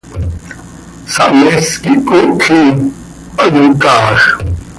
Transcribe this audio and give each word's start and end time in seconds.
Sahmees 1.13 1.69
quih 1.81 1.99
coocj 2.07 2.45
ihi, 2.57 2.67
hayocaaaj. 3.37 4.21